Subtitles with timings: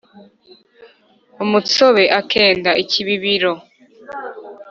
[1.43, 3.53] umutsobe akenda ikibíbiro